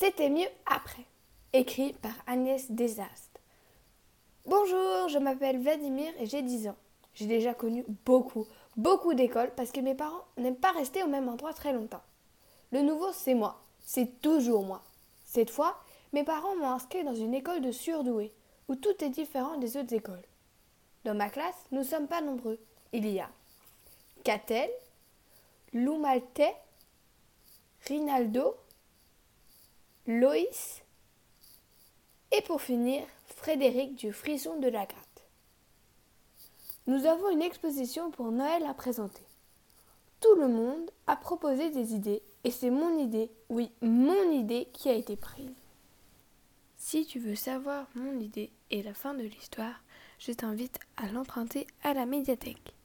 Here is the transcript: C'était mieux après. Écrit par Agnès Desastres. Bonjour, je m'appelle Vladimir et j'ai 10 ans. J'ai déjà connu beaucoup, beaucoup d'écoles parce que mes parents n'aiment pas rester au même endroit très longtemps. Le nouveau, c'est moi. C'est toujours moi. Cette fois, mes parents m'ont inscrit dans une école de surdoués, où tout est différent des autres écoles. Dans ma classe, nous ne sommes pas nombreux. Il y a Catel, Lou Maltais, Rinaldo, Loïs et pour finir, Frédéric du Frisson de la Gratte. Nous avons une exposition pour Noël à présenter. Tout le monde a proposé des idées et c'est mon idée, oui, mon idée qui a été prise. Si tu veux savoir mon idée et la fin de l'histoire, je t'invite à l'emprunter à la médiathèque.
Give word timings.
C'était 0.00 0.30
mieux 0.30 0.46
après. 0.64 1.02
Écrit 1.52 1.92
par 1.92 2.12
Agnès 2.28 2.70
Desastres. 2.70 3.40
Bonjour, 4.46 5.08
je 5.08 5.18
m'appelle 5.18 5.58
Vladimir 5.58 6.12
et 6.20 6.26
j'ai 6.26 6.40
10 6.40 6.68
ans. 6.68 6.76
J'ai 7.14 7.26
déjà 7.26 7.52
connu 7.52 7.84
beaucoup, 8.04 8.46
beaucoup 8.76 9.14
d'écoles 9.14 9.50
parce 9.56 9.72
que 9.72 9.80
mes 9.80 9.96
parents 9.96 10.24
n'aiment 10.36 10.54
pas 10.54 10.70
rester 10.70 11.02
au 11.02 11.08
même 11.08 11.28
endroit 11.28 11.52
très 11.52 11.72
longtemps. 11.72 12.04
Le 12.70 12.82
nouveau, 12.82 13.10
c'est 13.12 13.34
moi. 13.34 13.60
C'est 13.80 14.20
toujours 14.20 14.62
moi. 14.62 14.84
Cette 15.24 15.50
fois, 15.50 15.76
mes 16.12 16.22
parents 16.22 16.54
m'ont 16.54 16.70
inscrit 16.70 17.02
dans 17.02 17.16
une 17.16 17.34
école 17.34 17.60
de 17.60 17.72
surdoués, 17.72 18.32
où 18.68 18.76
tout 18.76 19.02
est 19.02 19.10
différent 19.10 19.56
des 19.56 19.76
autres 19.76 19.94
écoles. 19.94 20.22
Dans 21.04 21.16
ma 21.16 21.28
classe, 21.28 21.56
nous 21.72 21.80
ne 21.80 21.84
sommes 21.84 22.06
pas 22.06 22.20
nombreux. 22.20 22.60
Il 22.92 23.08
y 23.08 23.18
a 23.18 23.28
Catel, 24.22 24.70
Lou 25.72 25.98
Maltais, 25.98 26.54
Rinaldo, 27.88 28.54
Loïs 30.08 30.82
et 32.32 32.40
pour 32.40 32.62
finir, 32.62 33.04
Frédéric 33.26 33.94
du 33.94 34.10
Frisson 34.10 34.58
de 34.58 34.68
la 34.68 34.86
Gratte. 34.86 35.26
Nous 36.86 37.04
avons 37.04 37.28
une 37.28 37.42
exposition 37.42 38.10
pour 38.10 38.32
Noël 38.32 38.64
à 38.64 38.72
présenter. 38.72 39.26
Tout 40.20 40.34
le 40.36 40.48
monde 40.48 40.90
a 41.06 41.14
proposé 41.14 41.68
des 41.68 41.92
idées 41.92 42.22
et 42.42 42.50
c'est 42.50 42.70
mon 42.70 42.98
idée, 42.98 43.30
oui, 43.50 43.70
mon 43.82 44.30
idée 44.30 44.68
qui 44.72 44.88
a 44.88 44.94
été 44.94 45.14
prise. 45.14 45.52
Si 46.78 47.04
tu 47.04 47.18
veux 47.18 47.36
savoir 47.36 47.86
mon 47.94 48.18
idée 48.18 48.50
et 48.70 48.82
la 48.82 48.94
fin 48.94 49.12
de 49.12 49.24
l'histoire, 49.24 49.82
je 50.18 50.32
t'invite 50.32 50.78
à 50.96 51.08
l'emprunter 51.08 51.66
à 51.82 51.92
la 51.92 52.06
médiathèque. 52.06 52.77